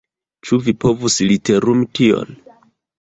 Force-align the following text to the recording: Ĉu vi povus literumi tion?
Ĉu 0.47 0.57
vi 0.67 0.73
povus 0.85 1.17
literumi 1.31 1.91
tion? 1.99 2.37